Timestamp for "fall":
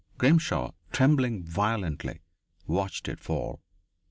3.19-3.61